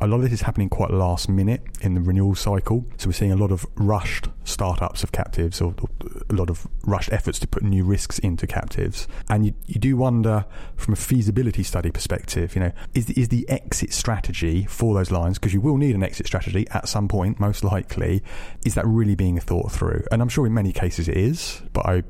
a 0.00 0.06
lot 0.06 0.16
of 0.16 0.22
this 0.22 0.32
is 0.32 0.42
happening 0.42 0.68
quite 0.68 0.90
last 0.90 1.28
minute 1.28 1.62
in 1.80 1.94
the 1.94 2.00
renewal 2.00 2.34
cycle. 2.34 2.84
So 2.96 3.08
we're 3.08 3.12
seeing 3.12 3.32
a 3.32 3.36
lot 3.36 3.50
of 3.50 3.66
rushed 3.76 4.28
startups 4.44 5.02
of 5.02 5.12
captives 5.12 5.60
or, 5.60 5.74
a 6.30 6.34
lot 6.34 6.50
of 6.50 6.66
rushed 6.84 7.12
efforts 7.12 7.38
to 7.40 7.46
put 7.46 7.62
new 7.62 7.84
risks 7.84 8.18
into 8.18 8.46
captives. 8.46 9.08
And 9.28 9.46
you, 9.46 9.54
you 9.66 9.80
do 9.80 9.96
wonder 9.96 10.44
from 10.76 10.94
a 10.94 10.96
feasibility 10.96 11.62
study 11.62 11.90
perspective, 11.90 12.54
you 12.54 12.60
know, 12.60 12.72
is, 12.94 13.10
is 13.10 13.28
the 13.28 13.48
exit 13.48 13.92
strategy 13.92 14.64
for 14.64 14.94
those 14.94 15.10
lines, 15.10 15.38
because 15.38 15.52
you 15.52 15.60
will 15.60 15.76
need 15.76 15.94
an 15.94 16.02
exit 16.02 16.26
strategy 16.26 16.66
at 16.70 16.88
some 16.88 17.08
point, 17.08 17.40
most 17.40 17.64
likely, 17.64 18.22
is 18.64 18.74
that 18.74 18.86
really 18.86 19.14
being 19.14 19.38
thought 19.40 19.72
through? 19.72 20.04
And 20.12 20.22
I'm 20.22 20.28
sure 20.28 20.46
in 20.46 20.54
many 20.54 20.72
cases 20.72 21.08
it 21.08 21.16
is, 21.16 21.62
but 21.72 21.86
I 21.86 22.04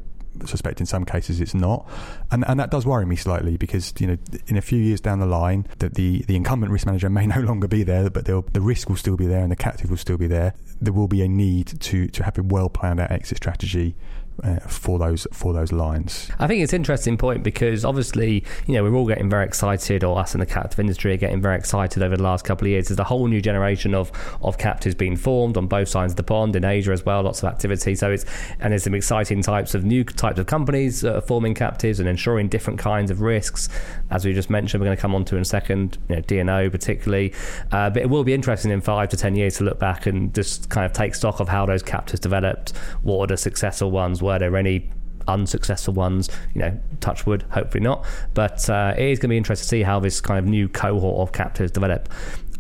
suspect 0.47 0.81
in 0.81 0.87
some 0.87 1.05
cases 1.05 1.41
it's 1.41 1.55
not, 1.55 1.89
and 2.31 2.45
and 2.49 2.59
that 2.61 2.71
does 2.71 2.87
worry 2.87 3.07
me 3.07 3.17
slightly 3.17 3.57
because 3.57 3.93
you 3.99 4.07
know 4.07 4.17
in 4.47 4.57
a 4.57 4.61
few 4.61 4.79
years 4.79 5.01
down 5.01 5.21
the 5.21 5.27
line 5.27 5.67
that 5.79 5.95
the 5.95 6.23
the 6.27 6.37
incumbent 6.37 6.73
risk 6.73 6.87
manager 6.87 7.11
may 7.11 7.27
no 7.37 7.41
longer 7.41 7.69
be 7.69 7.83
there, 7.83 8.11
but 8.11 8.25
the 8.25 8.43
risk 8.61 8.89
will 8.89 8.97
still 8.97 9.17
be 9.17 9.27
there 9.27 9.43
and 9.43 9.51
the 9.51 9.57
captive 9.57 9.91
will 9.91 9.97
still 9.97 10.19
be 10.19 10.27
there. 10.27 10.55
There 10.81 10.93
will 10.93 11.09
be 11.09 11.23
a 11.23 11.29
need 11.29 11.81
to 11.81 12.09
to 12.09 12.25
have 12.25 12.39
a 12.39 12.43
well 12.43 12.69
planned 12.69 13.01
out 13.01 13.11
exit 13.11 13.39
strategy 13.39 13.97
uh, 14.43 14.59
for 14.61 14.99
those 14.99 15.27
for 15.33 15.53
those 15.53 15.73
lines. 15.73 16.31
I 16.39 16.47
think 16.47 16.63
it's 16.63 16.73
an 16.73 16.81
interesting 16.81 17.17
point 17.17 17.43
because 17.43 17.85
obviously 17.85 18.45
you 18.67 18.75
know 18.75 18.85
we're 18.85 18.95
all 18.95 19.07
getting 19.07 19.29
very 19.29 19.45
excited, 19.45 20.05
or 20.05 20.19
us 20.19 20.35
in 20.35 20.41
the 20.41 20.47
captive 20.47 20.79
industry 20.79 21.13
are 21.13 21.17
getting 21.17 21.41
very 21.41 21.57
excited 21.57 22.03
over 22.03 22.17
the 22.17 22.23
last 22.23 22.45
couple 22.45 22.67
of 22.67 22.71
years. 22.71 22.89
There's 22.89 22.99
a 22.99 23.05
whole 23.05 23.27
new 23.27 23.41
generation 23.41 23.95
of 23.95 24.13
of 24.43 24.59
captives 24.59 24.95
being 24.95 25.17
formed 25.17 25.57
on 25.57 25.67
both 25.67 25.89
sides 25.89 26.13
of 26.13 26.17
the 26.17 26.23
pond 26.23 26.55
in 26.57 26.65
Asia 26.65 26.93
as 26.93 27.05
well. 27.05 27.23
Lots 27.23 27.43
of 27.43 27.49
activity. 27.49 27.95
So 27.95 28.11
it's 28.11 28.25
and 28.61 28.73
there's 28.73 28.85
some 28.85 28.95
exciting 28.95 29.43
types 29.43 29.75
of 29.75 29.85
new 29.85 30.05
types 30.05 30.39
of 30.39 30.47
companies 30.47 31.05
uh, 31.05 31.21
forming 31.21 31.55
captives 31.55 32.01
and 32.01 32.09
ensuring 32.09 32.49
different 32.49 32.79
kinds 32.79 33.11
of 33.11 33.21
risks. 33.21 33.69
As 34.11 34.25
we 34.25 34.33
just 34.33 34.51
mentioned, 34.51 34.81
we're 34.81 34.87
going 34.87 34.97
to 34.97 35.01
come 35.01 35.15
on 35.15 35.25
to 35.27 35.37
in 35.37 35.43
a 35.43 35.45
second. 35.45 35.99
You 36.09 36.17
know, 36.17 36.23
D&O 36.23 36.71
particularly, 36.71 37.35
uh, 37.73 37.91
but 37.91 38.03
it 38.03 38.11
will 38.11 38.25
be 38.25 38.35
interesting 38.35 38.71
in 38.71 38.81
five 38.81 39.09
to 39.11 39.17
ten 39.17 39.35
years 39.35 39.57
to 39.57 39.65
look 39.65 39.79
back 39.79 40.07
and 40.07 40.35
just 40.35 40.69
kind 40.69 40.87
of 40.87 40.93
take 40.93 41.15
stock 41.15 41.41
of 41.41 41.49
how 41.49 41.67
those 41.67 41.83
captives 41.83 42.21
developed. 42.21 42.77
What 43.03 43.25
are 43.25 43.27
the 43.27 43.37
successful 43.37 43.91
ones? 43.91 44.23
Were 44.29 44.39
there 44.39 44.55
any 44.59 44.91
unsuccessful 45.27 45.95
ones. 45.95 46.29
You 46.55 46.61
know, 46.63 46.81
touch 47.01 47.25
wood, 47.25 47.45
hopefully 47.51 47.83
not. 47.83 48.05
But 48.35 48.69
uh, 48.69 48.95
it 48.97 49.05
is 49.05 49.19
going 49.19 49.29
to 49.29 49.33
be 49.35 49.37
interesting 49.39 49.65
to 49.65 49.69
see 49.69 49.83
how 49.83 50.01
this 50.01 50.21
kind 50.21 50.39
of 50.39 50.47
new 50.47 50.69
cohort 50.69 51.27
of 51.27 51.33
captives 51.33 51.71
develop 51.71 52.09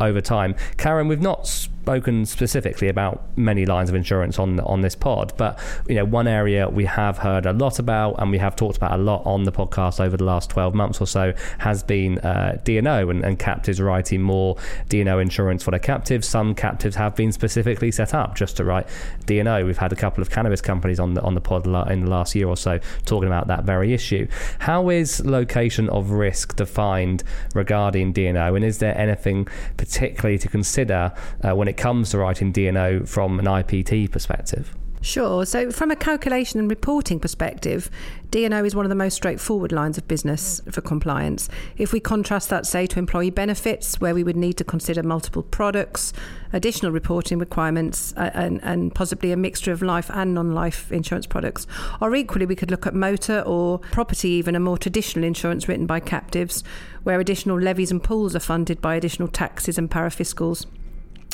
over 0.00 0.20
time. 0.20 0.54
Karen, 0.76 1.08
we've 1.08 1.20
not 1.20 1.68
spoken 1.88 2.26
specifically 2.26 2.86
about 2.86 3.22
many 3.34 3.64
lines 3.64 3.88
of 3.88 3.96
insurance 3.96 4.38
on 4.38 4.60
on 4.60 4.82
this 4.82 4.94
pod, 4.94 5.32
but 5.38 5.58
you 5.88 5.94
know 5.94 6.04
one 6.04 6.28
area 6.28 6.68
we 6.68 6.84
have 6.84 7.16
heard 7.16 7.46
a 7.46 7.52
lot 7.54 7.78
about 7.78 8.14
and 8.18 8.30
we 8.30 8.36
have 8.36 8.54
talked 8.54 8.76
about 8.76 8.92
a 8.92 9.02
lot 9.02 9.22
on 9.24 9.44
the 9.44 9.52
podcast 9.52 9.98
over 9.98 10.14
the 10.14 10.24
last 10.24 10.50
12 10.50 10.74
months 10.74 11.00
or 11.00 11.06
so 11.06 11.32
has 11.56 11.82
been 11.82 12.18
uh, 12.18 12.60
D&O 12.62 13.08
and, 13.08 13.24
and 13.24 13.38
captives 13.38 13.80
writing 13.80 14.20
more 14.20 14.54
D&O 14.90 15.18
insurance 15.18 15.62
for 15.62 15.70
their 15.70 15.80
captives. 15.80 16.28
Some 16.28 16.54
captives 16.54 16.94
have 16.96 17.16
been 17.16 17.32
specifically 17.32 17.90
set 17.90 18.12
up 18.12 18.36
just 18.36 18.58
to 18.58 18.64
write 18.64 18.86
D&O. 19.24 19.64
We've 19.64 19.78
had 19.78 19.90
a 19.90 19.96
couple 19.96 20.20
of 20.20 20.28
cannabis 20.28 20.60
companies 20.60 21.00
on 21.00 21.14
the 21.14 21.22
on 21.22 21.34
the 21.34 21.40
pod 21.40 21.64
in 21.90 22.00
the 22.04 22.10
last 22.10 22.34
year 22.34 22.48
or 22.48 22.58
so 22.58 22.80
talking 23.06 23.28
about 23.28 23.46
that 23.46 23.64
very 23.64 23.94
issue. 23.94 24.28
How 24.58 24.90
is 24.90 25.24
location 25.24 25.88
of 25.88 26.10
risk 26.10 26.54
defined 26.54 27.24
regarding 27.54 28.12
D&O, 28.12 28.54
and 28.54 28.62
is 28.62 28.76
there 28.76 28.96
anything 28.98 29.48
particularly 29.78 30.36
to 30.40 30.48
consider 30.48 31.12
uh, 31.42 31.56
when 31.56 31.66
it 31.66 31.77
comes 31.78 32.10
to 32.10 32.18
writing 32.18 32.52
D&O 32.52 33.06
from 33.06 33.38
an 33.38 33.46
IPT 33.46 34.10
perspective? 34.10 34.76
Sure. 35.00 35.46
So, 35.46 35.70
from 35.70 35.90
a 35.90 35.96
calculation 35.96 36.58
and 36.58 36.68
reporting 36.68 37.20
perspective, 37.20 37.88
D&O 38.30 38.64
is 38.64 38.74
one 38.74 38.84
of 38.84 38.88
the 38.88 38.96
most 38.96 39.14
straightforward 39.14 39.70
lines 39.70 39.96
of 39.96 40.08
business 40.08 40.60
for 40.70 40.80
compliance. 40.80 41.48
If 41.76 41.92
we 41.92 42.00
contrast 42.00 42.50
that, 42.50 42.66
say, 42.66 42.86
to 42.88 42.98
employee 42.98 43.30
benefits, 43.30 44.00
where 44.00 44.14
we 44.14 44.24
would 44.24 44.36
need 44.36 44.54
to 44.54 44.64
consider 44.64 45.04
multiple 45.04 45.44
products, 45.44 46.12
additional 46.52 46.90
reporting 46.90 47.38
requirements, 47.38 48.12
and, 48.16 48.60
and 48.64 48.92
possibly 48.92 49.30
a 49.30 49.36
mixture 49.36 49.70
of 49.70 49.82
life 49.82 50.10
and 50.12 50.34
non 50.34 50.52
life 50.52 50.90
insurance 50.90 51.26
products, 51.26 51.66
or 52.00 52.14
equally, 52.16 52.44
we 52.44 52.56
could 52.56 52.70
look 52.70 52.86
at 52.86 52.94
motor 52.94 53.42
or 53.46 53.78
property, 53.92 54.30
even 54.30 54.56
a 54.56 54.60
more 54.60 54.78
traditional 54.78 55.24
insurance 55.24 55.68
written 55.68 55.86
by 55.86 56.00
captives, 56.00 56.64
where 57.04 57.20
additional 57.20 57.58
levies 57.58 57.92
and 57.92 58.02
pools 58.02 58.34
are 58.34 58.40
funded 58.40 58.80
by 58.80 58.96
additional 58.96 59.28
taxes 59.28 59.78
and 59.78 59.90
parafiscals 59.90 60.66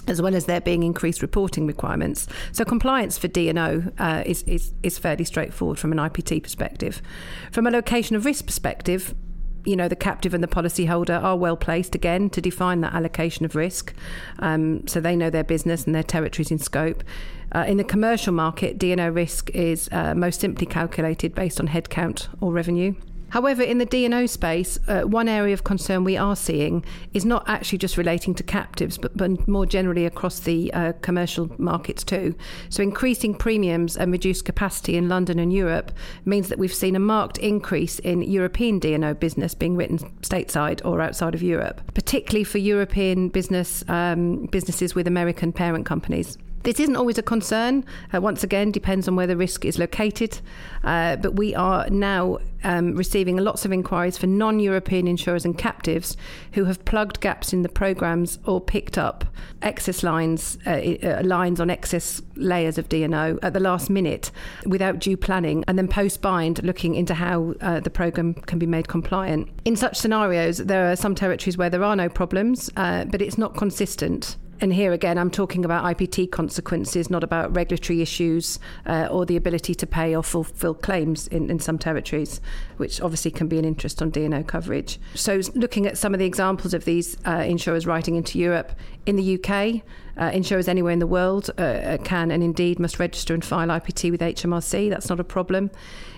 as 0.06 0.20
well 0.20 0.34
as 0.34 0.46
there 0.46 0.60
being 0.60 0.82
increased 0.82 1.22
reporting 1.22 1.66
requirements. 1.66 2.26
So 2.52 2.64
compliance 2.64 3.18
for 3.18 3.28
D&O 3.28 3.84
uh, 3.98 4.22
is, 4.26 4.42
is, 4.44 4.72
is 4.82 4.98
fairly 4.98 5.24
straightforward 5.24 5.78
from 5.78 5.92
an 5.92 5.98
IPT 5.98 6.42
perspective. 6.42 7.02
From 7.52 7.66
a 7.66 7.70
location 7.70 8.16
of 8.16 8.24
risk 8.24 8.46
perspective, 8.46 9.14
you 9.64 9.76
know, 9.76 9.88
the 9.88 9.96
captive 9.96 10.34
and 10.34 10.42
the 10.42 10.48
policyholder 10.48 11.22
are 11.22 11.36
well 11.36 11.56
placed 11.56 11.94
again 11.94 12.28
to 12.30 12.40
define 12.40 12.82
that 12.82 12.94
allocation 12.94 13.44
of 13.44 13.54
risk. 13.54 13.94
Um, 14.38 14.86
so 14.86 15.00
they 15.00 15.16
know 15.16 15.30
their 15.30 15.44
business 15.44 15.86
and 15.86 15.94
their 15.94 16.02
territories 16.02 16.50
in 16.50 16.58
scope. 16.58 17.02
Uh, 17.52 17.64
in 17.66 17.76
the 17.76 17.84
commercial 17.84 18.32
market, 18.32 18.78
D&O 18.78 19.08
risk 19.08 19.50
is 19.50 19.88
uh, 19.92 20.14
most 20.14 20.40
simply 20.40 20.66
calculated 20.66 21.34
based 21.34 21.60
on 21.60 21.68
headcount 21.68 22.28
or 22.40 22.52
revenue. 22.52 22.94
However, 23.34 23.64
in 23.64 23.78
the 23.78 23.84
D&O 23.84 24.26
space, 24.26 24.78
uh, 24.86 25.00
one 25.00 25.26
area 25.26 25.52
of 25.52 25.64
concern 25.64 26.04
we 26.04 26.16
are 26.16 26.36
seeing 26.36 26.84
is 27.12 27.24
not 27.24 27.42
actually 27.48 27.78
just 27.78 27.96
relating 27.96 28.32
to 28.36 28.44
captives, 28.44 28.96
but, 28.96 29.16
but 29.16 29.48
more 29.48 29.66
generally 29.66 30.06
across 30.06 30.38
the 30.38 30.72
uh, 30.72 30.92
commercial 31.02 31.50
markets 31.58 32.04
too. 32.04 32.36
So, 32.68 32.80
increasing 32.80 33.34
premiums 33.34 33.96
and 33.96 34.12
reduced 34.12 34.44
capacity 34.44 34.96
in 34.96 35.08
London 35.08 35.40
and 35.40 35.52
Europe 35.52 35.90
means 36.24 36.48
that 36.48 36.60
we've 36.60 36.72
seen 36.72 36.94
a 36.94 37.00
marked 37.00 37.38
increase 37.38 37.98
in 37.98 38.22
European 38.22 38.78
D&O 38.78 39.14
business 39.14 39.52
being 39.52 39.74
written 39.74 39.98
stateside 40.22 40.80
or 40.84 41.00
outside 41.00 41.34
of 41.34 41.42
Europe, 41.42 41.80
particularly 41.92 42.44
for 42.44 42.58
European 42.58 43.30
business 43.30 43.82
um, 43.88 44.46
businesses 44.46 44.94
with 44.94 45.08
American 45.08 45.52
parent 45.52 45.86
companies. 45.86 46.38
This 46.64 46.80
isn't 46.80 46.96
always 46.96 47.18
a 47.18 47.22
concern. 47.22 47.84
Uh, 48.12 48.22
once 48.22 48.42
again, 48.42 48.70
depends 48.70 49.06
on 49.06 49.16
where 49.16 49.26
the 49.26 49.36
risk 49.36 49.66
is 49.66 49.78
located. 49.78 50.40
Uh, 50.82 51.16
but 51.16 51.36
we 51.36 51.54
are 51.54 51.88
now 51.90 52.38
um, 52.64 52.94
receiving 52.94 53.36
lots 53.36 53.66
of 53.66 53.72
inquiries 53.72 54.16
for 54.16 54.26
non-European 54.26 55.06
insurers 55.06 55.44
and 55.44 55.58
captives 55.58 56.16
who 56.52 56.64
have 56.64 56.82
plugged 56.86 57.20
gaps 57.20 57.52
in 57.52 57.62
the 57.62 57.68
programs 57.68 58.38
or 58.46 58.62
picked 58.62 58.96
up 58.96 59.26
excess 59.60 60.02
lines, 60.02 60.56
uh, 60.66 60.70
uh 61.02 61.22
lines 61.22 61.60
on 61.60 61.68
excess 61.68 62.22
layers 62.34 62.78
of 62.78 62.88
D&O 62.88 63.38
at 63.42 63.52
the 63.52 63.60
last 63.60 63.90
minute 63.90 64.30
without 64.64 64.98
due 64.98 65.18
planning, 65.18 65.64
and 65.68 65.76
then 65.76 65.86
post-bind 65.86 66.62
looking 66.64 66.94
into 66.94 67.12
how 67.12 67.54
uh, 67.60 67.78
the 67.80 67.90
program 67.90 68.32
can 68.32 68.58
be 68.58 68.66
made 68.66 68.88
compliant. 68.88 69.50
In 69.66 69.76
such 69.76 69.98
scenarios, 69.98 70.58
there 70.58 70.90
are 70.90 70.96
some 70.96 71.14
territories 71.14 71.58
where 71.58 71.68
there 71.68 71.84
are 71.84 71.94
no 71.94 72.08
problems, 72.08 72.70
uh, 72.76 73.04
but 73.04 73.20
it's 73.20 73.36
not 73.36 73.54
consistent. 73.54 74.36
And 74.60 74.72
here 74.72 74.92
again, 74.92 75.18
I'm 75.18 75.30
talking 75.30 75.64
about 75.64 75.84
IPT 75.84 76.30
consequences, 76.30 77.10
not 77.10 77.24
about 77.24 77.54
regulatory 77.54 78.00
issues 78.00 78.58
uh, 78.86 79.08
or 79.10 79.26
the 79.26 79.36
ability 79.36 79.74
to 79.74 79.86
pay 79.86 80.14
or 80.14 80.22
fulfil 80.22 80.74
claims 80.74 81.26
in, 81.28 81.50
in 81.50 81.58
some 81.58 81.78
territories, 81.78 82.40
which 82.76 83.00
obviously 83.00 83.30
can 83.30 83.48
be 83.48 83.58
an 83.58 83.64
interest 83.64 84.00
on 84.00 84.10
D&O 84.10 84.42
coverage. 84.44 84.98
So, 85.14 85.40
looking 85.54 85.86
at 85.86 85.98
some 85.98 86.14
of 86.14 86.20
the 86.20 86.26
examples 86.26 86.74
of 86.74 86.84
these 86.84 87.16
uh, 87.26 87.44
insurers 87.46 87.86
writing 87.86 88.16
into 88.16 88.38
Europe, 88.38 88.72
in 89.06 89.16
the 89.16 89.38
UK, 89.38 89.82
uh, 90.16 90.30
insurers 90.32 90.68
anywhere 90.68 90.92
in 90.92 91.00
the 91.00 91.06
world 91.06 91.50
uh, 91.58 91.62
uh 91.62 91.98
can 91.98 92.30
and 92.30 92.42
indeed 92.42 92.78
must 92.78 93.00
register 93.00 93.34
and 93.34 93.44
file 93.44 93.68
IPT 93.68 94.10
with 94.10 94.20
HMRC. 94.20 94.88
That's 94.88 95.08
not 95.08 95.20
a 95.20 95.24
problem. 95.24 95.70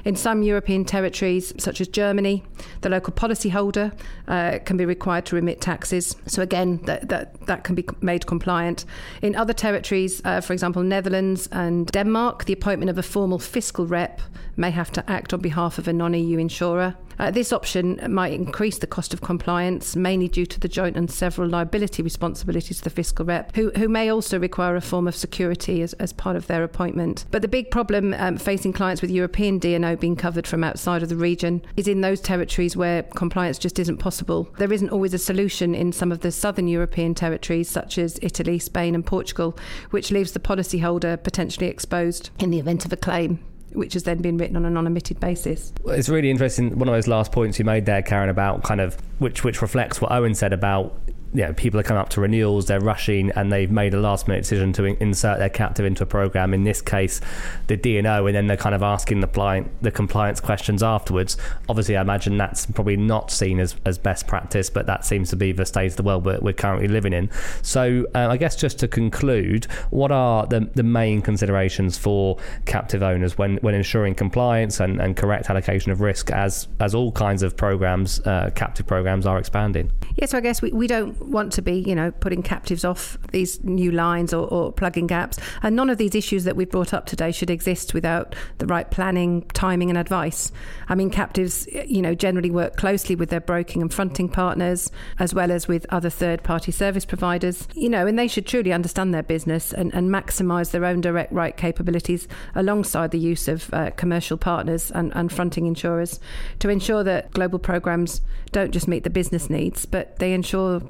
In 0.05 0.14
some 0.14 0.43
European 0.43 0.85
territories, 0.85 1.52
such 1.59 1.81
as 1.81 1.88
Germany, 1.88 2.45
the 2.83 2.88
local 2.88 3.12
policyholder 3.12 3.93
uh, 4.28 4.59
can 4.64 4.76
be 4.76 4.85
required 4.85 5.26
to 5.26 5.35
remit 5.35 5.61
taxes. 5.61 6.14
So 6.26 6.43
again, 6.43 6.81
that, 6.85 7.09
that, 7.09 7.47
that 7.47 7.64
can 7.64 7.75
be 7.75 7.85
made 8.00 8.26
compliant. 8.26 8.85
In 9.23 9.35
other 9.35 9.52
territories, 9.52 10.23
uh, 10.25 10.40
for 10.40 10.52
example, 10.52 10.83
Netherlands 10.83 11.49
and 11.50 11.88
Denmark, 11.88 12.45
the 12.45 12.52
appointment 12.52 12.90
of 12.90 12.99
a 12.99 13.02
formal 13.02 13.40
fiscal 13.40 13.87
rep 13.87 14.21
may 14.57 14.71
have 14.71 14.93
to 14.93 15.11
act 15.11 15.35
on 15.35 15.40
behalf 15.40 15.78
of 15.78 15.88
a 15.88 15.93
non-EU 15.93 16.38
insurer. 16.38 16.95
Uh, 17.18 17.30
this 17.30 17.52
option 17.52 18.00
might 18.08 18.32
increase 18.32 18.78
the 18.78 18.87
cost 18.87 19.14
of 19.14 19.20
compliance, 19.20 19.96
mainly 19.96 20.28
due 20.28 20.46
to 20.46 20.61
the 20.61 20.68
joint 20.68 20.96
and 20.96 21.11
several 21.11 21.49
liability 21.49 22.02
responsibilities 22.02 22.78
of 22.78 22.85
the 22.85 22.90
fiscal 22.90 23.25
rep, 23.25 23.54
who, 23.56 23.70
who 23.76 23.88
may 23.88 24.11
also 24.11 24.38
require 24.38 24.76
a 24.76 24.80
form 24.80 25.08
of 25.08 25.16
security 25.16 25.82
as, 25.82 25.92
as 25.94 26.12
part 26.12 26.37
of 26.37 26.46
their 26.46 26.62
appointment. 26.62 27.25
But 27.30 27.42
the 27.42 27.49
big 27.49 27.70
problem 27.70 28.14
um, 28.18 28.37
facing 28.37 28.73
clients 28.73 29.02
with 29.02 29.11
European 29.11 29.58
D&O 29.58 29.96
being 29.96 30.16
covered 30.16 30.46
from 30.46 30.64
outside 30.64 31.02
of 31.02 31.08
the 31.08 31.16
region 31.16 31.62
is 31.76 31.88
in 31.88 32.00
those 32.00 32.20
territories 32.20 32.76
where 32.76 33.02
compliance 33.02 33.58
just 33.58 33.78
isn't 33.78 33.99
possible. 33.99 34.49
There 34.58 34.73
isn't 34.73 34.90
always 34.90 35.14
a 35.14 35.18
solution 35.18 35.75
in 35.75 35.92
some 35.92 36.12
of 36.12 36.20
the 36.20 36.32
southern 36.32 36.68
European 36.68 37.14
territories, 37.14 37.68
such 37.68 37.99
as 37.99 38.18
Italy, 38.23 38.58
Spain, 38.58 38.94
and 38.94 39.04
Portugal, 39.04 39.56
which 39.90 40.11
leaves 40.11 40.32
the 40.32 40.40
policyholder 40.40 41.23
potentially 41.23 41.66
exposed 41.66 42.30
in 42.38 42.50
the 42.50 42.58
event 42.58 42.85
of 42.85 42.92
a 42.92 42.96
claim 42.96 43.42
which 43.76 43.92
has 43.95 44.02
then 44.04 44.18
been 44.18 44.37
written 44.38 44.56
on 44.56 44.64
a 44.64 44.71
non-admitted 44.71 45.21
basis. 45.21 45.73
It's 45.87 46.09
really 46.09 46.30
interesting. 46.30 46.78
One 46.78 46.88
of 46.88 46.95
those 46.95 47.06
last 47.06 47.33
points 47.33 47.59
you 47.59 47.64
made 47.64 47.87
there, 47.87 48.02
Karen, 48.02 48.28
about 48.28 48.62
kind 48.62 48.80
of 48.80 48.97
which 49.18 49.45
which 49.45 49.62
reflects 49.62 50.00
what 50.00 50.12
Owen 50.12 50.35
said 50.35 50.52
about 50.52 50.99
you 51.37 51.43
know, 51.43 51.52
people 51.52 51.78
are 51.78 51.83
coming 51.83 52.00
up 52.00 52.09
to 52.09 52.21
renewals, 52.23 52.64
they're 52.64 52.81
rushing, 52.81 53.31
and 53.33 53.52
they've 53.52 53.71
made 53.71 53.93
a 53.93 54.00
last 54.00 54.26
minute 54.26 54.45
decision 54.45 54.73
to 54.73 54.85
in- 54.85 54.97
insert 55.00 55.38
their 55.38 55.50
captive 55.50 55.85
into 55.85 56.02
a 56.02 56.07
program. 56.07 56.55
In 56.55 56.64
this 56.64 56.81
case, 56.81 57.21
the 57.66 57.76
D&O, 57.76 58.26
and 58.26 58.35
then 58.35 58.47
they're 58.47 58.57
kind 58.57 58.75
of 58.75 58.83
asking 58.83 59.21
the, 59.21 59.26
pli- 59.26 59.66
the 59.83 59.90
compliance 59.90 60.40
questions 60.40 60.83
afterwards. 60.83 61.37
Obviously, 61.69 61.95
I 61.95 62.00
imagine 62.00 62.38
that's 62.38 62.64
probably 62.64 62.97
not 62.97 63.31
seen 63.31 63.61
as, 63.61 63.76
as 63.85 63.99
best 63.99 64.26
practice, 64.26 64.71
but 64.71 64.87
that 64.87 65.05
seems 65.05 65.28
to 65.28 65.37
be 65.37 65.52
the 65.52 65.66
state 65.66 65.90
of 65.90 65.97
the 65.97 66.02
world 66.02 66.25
we're, 66.25 66.38
we're 66.40 66.55
currently 66.55 66.88
living 66.88 67.12
in. 67.12 67.31
So, 67.61 68.07
uh, 68.14 68.28
I 68.31 68.38
guess 68.38 68.57
just 68.57 68.78
to 68.78 68.88
conclude, 68.88 69.66
what 69.90 70.11
are 70.11 70.47
the, 70.47 70.71
the 70.75 70.83
main 70.83 71.21
considerations 71.21 71.99
for 71.99 72.38
captive 72.64 73.02
owners 73.02 73.37
when, 73.37 73.59
when 73.59 73.75
ensuring 73.75 74.14
compliance 74.14 74.81
and, 74.81 75.02
and 75.02 75.14
correct 75.14 75.50
allocation 75.50 75.93
of 75.93 76.00
risk 76.00 76.31
as, 76.31 76.66
as 76.81 76.95
all 76.95 77.12
kinds 77.12 77.43
of 77.43 77.59
programs, 77.59 78.21
uh, 78.21 78.50
captive 78.55 78.87
programs, 78.87 79.26
are 79.26 79.38
expanding? 79.38 79.93
Yeah, 80.14 80.25
so 80.25 80.38
I 80.38 80.40
guess 80.40 80.62
we, 80.62 80.73
we 80.73 80.87
don't 80.87 81.25
want 81.26 81.52
to 81.54 81.62
be, 81.62 81.75
you 81.75 81.95
know, 81.95 82.11
putting 82.11 82.42
captives 82.42 82.85
off 82.85 83.18
these 83.33 83.62
new 83.64 83.90
lines 83.90 84.33
or, 84.33 84.47
or 84.49 84.73
plugging 84.73 85.06
gaps. 85.06 85.38
And 85.62 85.76
none 85.76 85.90
of 85.90 85.99
these 85.99 86.14
issues 86.14 86.45
that 86.45 86.56
we've 86.56 86.71
brought 86.71 86.95
up 86.95 87.06
today 87.06 87.33
should 87.33 87.50
exist 87.50 87.95
without 87.95 88.35
the 88.59 88.66
right 88.66 88.90
planning, 88.90 89.42
timing, 89.54 89.90
and 89.90 89.99
advice. 89.99 90.52
I 90.88 90.95
mean, 90.95 91.11
captives, 91.11 91.66
you 91.87 92.02
know, 92.02 92.14
generally 92.14 92.50
work 92.50 92.76
closely 92.76 93.14
with 93.16 93.30
their 93.30 93.40
broking 93.40 93.83
and 93.83 93.92
fronting 93.92 94.28
partners, 94.28 94.90
as 95.18 95.35
well 95.35 95.50
as 95.50 95.68
with 95.68 95.87
other 95.90 96.11
third 96.11 96.42
party 96.42 96.73
service 96.73 97.04
providers, 97.04 97.66
you 97.75 97.88
know, 97.88 98.06
and 98.06 98.18
they 98.18 98.28
should 98.28 98.47
truly 98.47 98.73
understand 98.73 99.12
their 99.12 99.23
business 99.23 99.73
and, 99.73 99.92
and 99.95 100.11
maximise 100.11 100.71
their 100.71 100.85
own 100.85 101.00
direct 101.00 101.33
right 101.33 101.56
capabilities 101.56 102.28
alongside 102.54 103.11
the 103.11 103.18
use 103.18 103.49
of 103.49 103.73
uh, 103.73 103.90
commercial 103.92 104.37
partners 104.37 104.90
and, 104.92 105.12
and 105.14 105.33
fronting 105.33 105.66
insurers 105.66 106.21
to 106.59 106.68
ensure 106.68 107.02
that 107.04 107.30
global 107.33 107.59
programs 107.59 108.21
don't 108.52 108.71
just 108.71 108.88
meet 108.88 109.04
the 109.04 109.11
business 109.11 109.50
needs, 109.50 109.85
but 109.87 110.18
they 110.18 110.33
ensure 110.33 110.80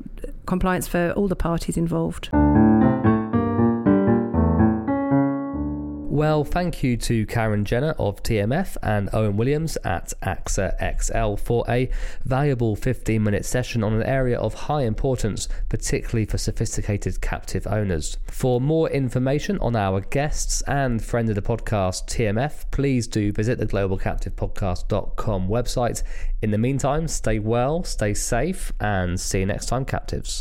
compliance 0.47 0.89
for 0.89 1.13
all 1.13 1.29
the 1.29 1.37
parties 1.37 1.77
involved. 1.77 2.31
Well, 6.17 6.45
thank 6.45 6.83
you 6.83 6.97
to 6.97 7.27
Karen 7.27 7.67
Jenner 7.67 7.95
of 7.99 8.23
TMF 8.23 8.79
and 8.83 9.11
Owen 9.13 9.37
Williams 9.37 9.77
at 9.85 10.15
AXA 10.23 10.73
XL 10.99 11.37
for 11.37 11.63
a 11.69 11.91
valuable 12.25 12.75
15 12.75 13.23
minute 13.23 13.45
session 13.45 13.85
on 13.85 13.93
an 13.93 14.03
area 14.03 14.39
of 14.39 14.55
high 14.55 14.85
importance, 14.85 15.47
particularly 15.69 16.25
for 16.25 16.39
sophisticated 16.39 17.21
captive 17.21 17.67
owners. 17.67 18.17
For 18.31 18.63
more 18.63 18.89
information 18.89 19.59
on 19.59 19.77
our 19.77 20.01
guests 20.01 20.63
and 20.63 21.05
friend 21.05 21.29
of 21.29 21.35
the 21.35 21.43
podcast, 21.43 22.07
TMF, 22.09 22.71
please 22.71 23.07
do 23.07 23.31
visit 23.31 23.59
the 23.59 23.67
globalcaptivepodcast.com 23.67 25.49
website. 25.49 26.03
In 26.41 26.51
the 26.51 26.57
meantime, 26.57 27.09
stay 27.09 27.39
well, 27.39 27.85
stay 27.85 28.15
safe, 28.15 28.73
and 28.81 29.21
see 29.21 29.41
you 29.41 29.47
next 29.47 29.67
time, 29.67 29.85
captives. 29.85 30.41